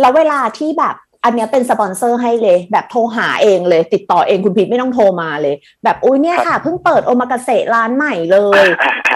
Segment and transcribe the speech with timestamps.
[0.00, 0.94] แล้วเวลาที่แบบ
[1.24, 8.66] อันเนี้ยเป็นสปอนเซอร์ให้เลย แบบโทรหาเองเลย ติดต่อเองคุณพีทไม่ต้องโทรมาเลย แบบอุ้ยเนี่ยค่ะเพิ่งเปิดโอมากาเสะร้านใหม่เลย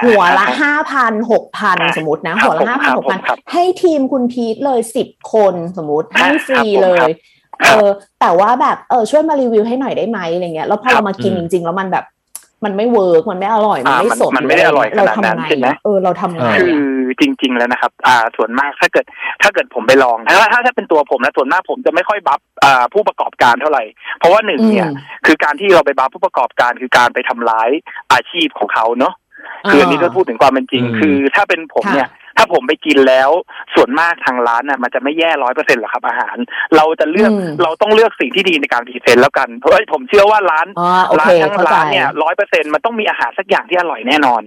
[0.04, 3.20] หัวละห้าพันหกพันสมมตินะ หัวละห้าพันหกพัน
[3.52, 7.08] ให้ทีมคุณพีทเลยสิบคนสมมติให้ฟรีเลย
[7.64, 7.88] เออ
[8.20, 12.04] แต่ว่าแบบเออช่วยมารีวิวให้หน่อยได้ไหมอะไรเงี้ยแล้วพอเรามากินจริง ๆ แล้วมันแบบ
[12.64, 16.72] มันไม่ work มันไม่อร่อยมันไม่สดมันไม่ได้อร่อยขนาดนั้นใช่ไหมเออเราทำไงคือ
[17.20, 19.04] จริง ๆ แล้วนะครับ อ่าส่วนมากถ้าเกิด
[19.42, 23.84] ถ้าเกิดผมไปลอง ถ้าถ้าถ้าเป็นตัวผมนะส่วนมากผมจะไม่ค่อยบัฟอ่าผู้ประกอบการเท่าไหร่
[24.18, 24.88] เพราะว่าหนึ่งเนี่ย
[25.26, 27.70] คือการที่เราไปบัฟผู้ประกอบการคือการไปทำร้าย
[28.12, 29.14] อาชีพของเขาเนาะ
[29.70, 33.30] คืออันนี้ก็พูดถึงความเป็นจริง คือถ้าเป็นผมเนี่ยถ้าผมไปกินแล้ว
[33.74, 36.36] ส่วนมากทางร้านน่ะมันจะไม่แย่ร้อยเปอร์เซ็นต์หรอกครับอาหาร
[36.76, 37.30] เราจะเลือก
[37.62, 40.66] เราต้องเลือกสิ่งที่ดีในการ present แล้วกันเพราะผมเชื่อว่าร้าน
[41.18, 44.42] ร้านทั้งร้านเนี่ยร้อยเปอร์เซ็นต์มันต้องมีอาหารสักอย่างที่อร่อยแน่นอน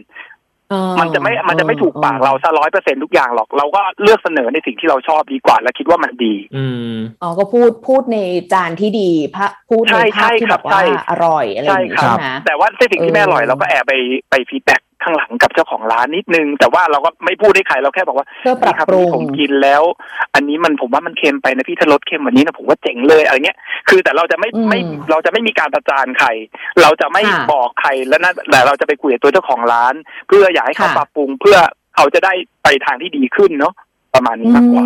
[0.99, 8.17] มันจะไม่มันจะไม่ถูกปากเราซะร้อยเปอร์เซ็นต์ทุกอย่างหรอก เราก็เลือกเสนอในสิ่งที่เราชอบดีกว่า และคิดว่ามันดี อืมอ๋อก็พูดพูดใน
[8.53, 13.93] จานที่ดีพระพูดในภาพที่แบบว่าอร่อยอะไรอย่างเงี้ยใช่ไหมแต่ว่าในสิ่งที่ไม่อร่อยเราก็แอบไป
[14.29, 19.83] ไป feedback ข้างหลังกับเจ้าของร้านนิดนึง แต่ว่าเราก็ไม่พูดให้ใครเราแค่บอกว่าเพื่อปรับครับปรุงผมกินแล้ว
[20.35, 23.57] อันนี้มันผมว่ามันเค็มไปนะพี่ถ้าลดเค็มวันนี้นะผมว่าเจ๋งเลยอะไรเงี้ย
[23.89, 24.79] คือแต่เราจะไม่ไม่
[25.11, 26.29] เราจะไม่มีการประจานใคร
[26.81, 27.21] เราจะไม่
[27.51, 29.93] บอกใครแล้วนะแต่เราจะไปคุยกับตัวเจ้าของร้าน
[30.27, 31.57] เพื่ออยากให้เขาปรับปรุง เพื่อ
[31.95, 33.73] เขาจะได้ไปทางที่ดีขึ้นเนาะ
[34.15, 34.85] ประมาณนี้มากกว่า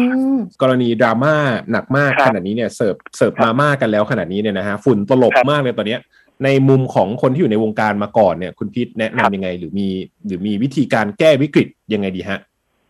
[0.62, 1.36] กรณีดราม่า
[1.72, 6.02] หนักมากขนาดนี้เนี่ยเสิร์ฟเสิร์ฟมาม่ากันแล้วขนาดนี้เนี่ยนะฮะฝุ่นตลบมากเลยตอนเนี้ย
[6.44, 9.88] ในมุมของคนที่อยู่ในวงการมาก่อนเนี่ย คุณพีทแนะนำยังไง หรือมี
[10.26, 12.40] หรือมีวิธีการแก้วิกฤตยังไงดีฮะ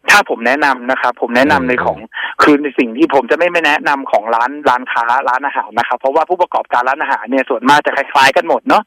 [0.09, 1.97] ถ้าผมแนะนำนะครับผมแนะนำในของ
[2.41, 8.83] คือในสิ่งที่ผมจะไม่ไม่แนะนำของร้านร้านค้าร้านอาหารนะครับ เพราะว่าผู้ประกอบการร้านอาหารเนี่ยส่วนมากจะคล้ายๆกันหมดเนาะ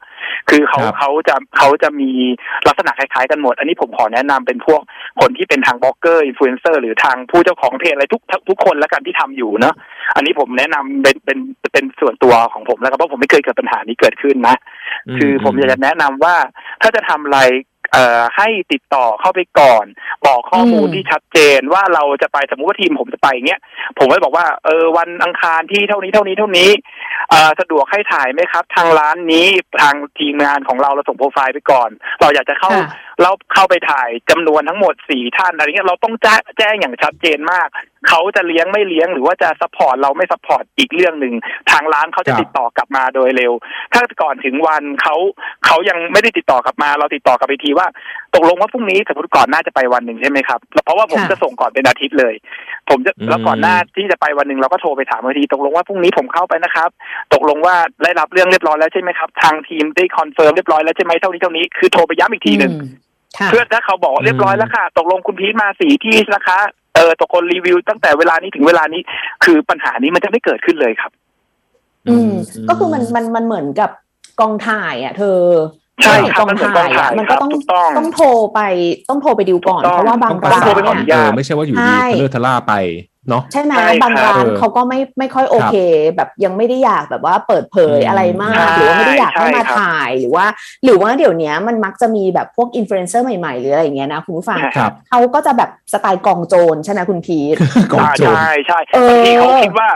[0.49, 2.11] คือเขาเขาจะเขาจะมี
[2.67, 4.81] ลักษณะคล้ายๆกันหมด อันนี้ผมขอแนะนำเป็นพวก
[5.21, 9.73] คนที่เป็นทาง blogger influencer หรือทางผู้เจ้าของเพจอะไรทุกทุกคนแล้วกันที่ทำอยู่เนาะ
[10.15, 11.39] อันนี้ผมแนะนำเป็นเป็น
[11.73, 14.55] เป็นส่วนตัวของผมแล้วครับเพราะผมไม่เคยเกิดปัญหานี้เกิดขึ้นนะ
[15.17, 16.35] คือผมอยากจะแนะนำว่า
[16.81, 17.39] ถ้าจะทำอะไร
[17.78, 17.78] เอ่อ
[18.37, 19.85] ให้ติดต่อเข้าไปก่อน
[20.25, 23.61] บอกข้อมูลที่ชัดเจนว่าเราจะไปสมมติว่าทีมผมจะไปเงี้ย
[23.99, 26.69] ผมก็บอกว่าเออวันอังคารที่เท่านี้เท่านี้เท่านี้
[27.29, 29.47] เอ่อสะดวกให้ถ่ายไหมครับ ทางร้านนี้
[29.81, 31.89] ทางทีมงานของเราเราส่งโปรไฟล์ไปก่อน
[32.21, 32.71] เราอยากจะเข้า
[33.21, 36.13] เราเข้าไปถ่ายจำนวนทั้งหมดสี่ท่านอะไรเงี้ยเราต้อง
[36.57, 37.67] แจ้งอย่างชัดเจนมาก
[38.09, 41.33] เขาจะเลี้ยงไม่เลี้ยงหรือว่าจะ support เราไม่ support อีกเรื่องหนึ่ง
[41.71, 43.53] ทางร้านเขาจะติดต่อกลับมาโดยเร็ว
[43.93, 45.15] ถ้าก่อนถึงวันเขา
[45.65, 47.87] เขายังไม่ได้ติดต่อกลับมา เราติดต่อกลับไปทีว่า
[48.35, 52.33] ตกลงว่าพรุ่งนี้สมมติก่อนหน้าจะไปวันหนึ่งใช่ไหมครับเพราะว่าผมจะส่งก่อนเป็นอาทิตย์เลย
[52.89, 56.89] ผมจะแล้วก่อนหน้าที่จะไปวันหนึ่งเราก็โทรไปถามทันทีตกลงว่าพรุ่งนี้ผมเข้าไปนะครับ
[57.33, 62.73] ตกลงว่าได้รับเรื่องเรียบร้อยแล้วใช่ไหมครับ ทางทีมได้ confirm เรียบร้อยแล้วใช่ไหมเท่านี้เท่านี้คือโทรไปย้ำอีกทีหนึ่ง
[63.49, 66.59] เพื่อถ้าเขาบอกเรียบร้อยแล้วค่ะ ตกลงคุณพีทมาสี่ที่นะคะ
[66.95, 69.01] เออตกคนรีวิวตั้งแต่เวลานี้ถึงเวลานี้
[69.43, 71.11] คือปัญหานี้มันจะไม่เกิดขึ้นเลยครับ
[72.09, 72.31] อืม
[72.69, 73.89] ก็คือมันมันมันเหมือนกับ
[74.39, 75.39] กองถ่ายอะ เธอ
[76.03, 78.61] ใช่คกรับองมันเหมือนถ่ายกองถ่ายอะมันก็ต้องถูกต้องต้องโทรไป
[79.09, 82.73] ต้องโทรไปดิวก่อนถูกต้องเพราะว่าบางต้องร้าประโทรไปนขออสานนุเอญาตอไม่ใช่ว่าอยู่ดีใช่ทะเลอะทะล่าไป
[83.29, 85.75] เนาะใช่ไหมใช่ครับบางร้านเออเขาก็ไม่ไม่ค่อยโอเค
[86.15, 90.45] แบบยังไม่ได้อยากแบบว่าเปิดเผยอืมอะไรมากใช่หรือว่าไม่ได้อยากให้มาใช่ครับถ่ายหรือว่า
[90.83, 97.55] หรือว่าเดี๋ยวนี้มันมักจะมีแบบพวกอินฟลูเอนเซอร์ใหม่ๆ หรืออะไรอย่างเงี้ยนะคุณผู้ฟังครับเขาก็จะแบบสไตล์กองโจรใช่ไหมคุณพีท
[97.91, 99.87] กองอ่าโจรใช่ใช่เออบางทีเขาคิดว่า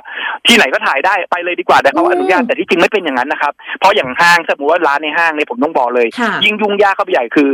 [0.47, 7.49] ที่ไหนก็ถ่ายได้ไปเลยดีกว่าแต่เขาอืมอนุญาตแต่ที่จริงไม่เป็นอย่างนั้นนะครับ เพราะอย่างห้างสมมติว่าร้านในห้างเนี่ยผมต้องบอกเลยค่ะยิ่งยุ่งยากเข้าไปใหญ่คือ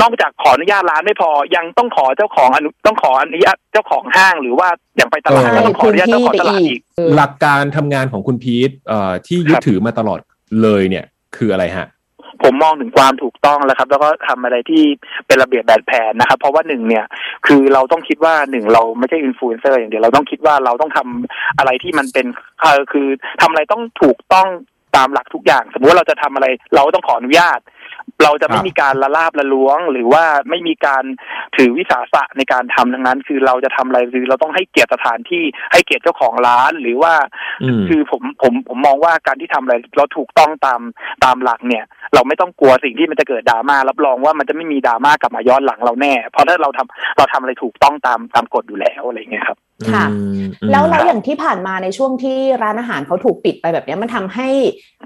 [0.00, 4.68] นอกจากขออนุญาตร้านไม่พอยังต้องขอเจ้าของอนุต้องขออนุญาตเจ้าของห้างหรือว่า
[4.98, 10.20] อย่างไปตลาดเออก็ต้องขออนุญาตเจ้าของตลาดอีกเออหลักการทำงานของคุณพีทเอ่อที่ยึดครับถือมาตลอด
[10.62, 11.04] เลยเนี่ย
[11.36, 11.88] คืออะไรฮะ
[12.44, 14.82] ผมมองถึงความถูกต้องแล้วครับ แล้วก็ทำอะไรที่
[15.26, 17.04] เป็นระเบียบแบบแผนนะครับ เพราะว่าหนึ่งเนี่ย
[17.46, 22.26] คือเราต้องคิดว่าหนึ่งเราไม่ใช่อินฟลูเอนเซอร์อย่างเดียวเราต้องคิดว่าเราต้องทำอะไรที่มันเป็น
[22.60, 23.06] เอ่อคือ
[23.42, 24.48] ทำอะไรต้องถูกต้อง
[24.96, 27.58] ตามหลักทุกอย่าง สมมติว่าเราจะทำอะไร เราต้องขออนุญาต
[28.24, 31.04] เราจะไม่ครับมีการละลาบละล้วง หรือว่าไม่มีการ
[31.56, 37.14] ถือวิสาสะในการทำทั้งนั้น คือเราจะทำอะไรคือเราต้องให้เกียรติสถานที่ให้เกียรติเจ้าของร้านหรือว่า
[37.62, 40.80] อืมคือผมผมผมมองว่าการที่ทำอะไรเราถูกต้องตาม
[41.24, 41.84] ตามหลักเนี่ย
[42.14, 49.58] เราไม่ต้องกลัวสิ่งที่มันจะเกิดดราม่ารับรองว่ามันจะไม่มีดราม่ากลับมาย้อนหลังเราแน่ เพราะถ้าเราทำเราทำอะไรถูกต้องตามตามกฎอยู่แล้วอะไรเงี้ยครับ
[49.92, 54.48] ค่ะอืมอืมแล้วแล้วอย่างที่ผ่านมาในช่วงที่ร้านอาหารเขาถูกปิดไปแบบเนี้ยมันทำให้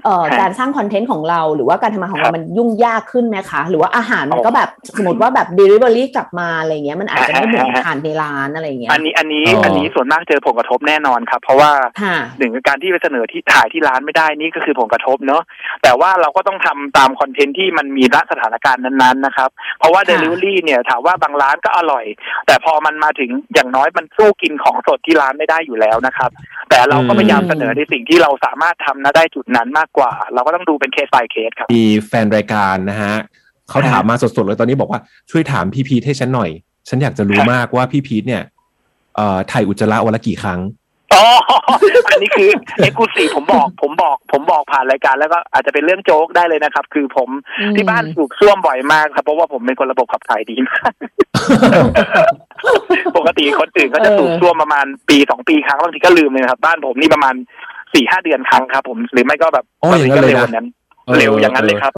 [0.03, 11.71] เอ่อครับการสร้างคอนเทนต์ของเรา หรือว่าการทำงานของครัเราบมันยุ่งยากขึ้นไหมคะ หรือว่าอาหารมันอ๋อก็แบบสมมติว่าแบบ delivery กลับมาอะไรเงี้ยมันอาจจะไม่เหมือนทานในร้านอะไรเงี้ยอันนี้อันนี้อ๋ออัอันนี้ส่วนมากเจอผลกระทบแน่นอนครับ เพราะว่า
[12.01, 15.41] ค่ะหนึ่งคือการที่ไปเสนอที่ถ่ายที่ร้านไม่ได้นี่ก็คือผลกระทบเนอะ
[15.83, 19.49] แต่ว่าเราก็ต้องทำตามคอนเทนต์ที่มันมีณสถานการณ์นั้นๆนะครับ
[19.79, 22.05] เพราะว่าค่ะ Delivery เนี่ยถามว่าบางร้านก็อร่อย
[22.47, 26.29] แต่พอมันมาถึงอย่างน้อยมันสู้กินของสดที่ร้านไม่ได้อยู่แล้วนะครับ
[26.69, 33.15] แต่เราก็พยายามเสนอในสิ่งที่เราสามารถทำนะได้จุดนั้นมากกว่า เราก็ต้องดูเป็นเคส by เคสครับมีแฟนรายการนะฮะ
[33.69, 34.99] เขาถามมาสดๆเลยตอนนี้บอกว่า
[35.31, 36.49] ช่วยถามพี่พีทให้ฉันหน่อย
[36.89, 38.43] ฉันอยากจะรู้ครับมากว่าพี่พีทเนี่ย
[39.15, 40.61] เอ่อถ่ายอุจจาระวันละกี่ครั้ง
[41.13, 41.25] อ๋อ
[42.11, 42.49] อันนี้คือ
[42.81, 47.29] exclusive ผมบอกผมบอก ผมบอกผ่านรายการแล้วก็อาจจะเป็นเรื่องโจ๊กได้เลยนะครับ คือผม
[47.59, 50.93] อืมที่บ้านสูบซ่วมบ่อยมากครับเพราะว่าผมเป็นคนระบบขับถ่ายดีมาก
[51.45, 52.12] ปกติ
[53.59, 57.35] คนอื่นก็จะสูบซ่วมประมาณปีสองปีครั้งบางทีก็ลืมเลยนะครับ บ้านผมนี่ประมาณ
[57.93, 60.67] สี่ห้าเดือนครั้งครับ ผมหรือไม่ก็แบบโอ้อย่างนั้นเลยนะร็วกว่านั้น
[61.17, 61.91] เร็วอย่างนั้นเลยครับ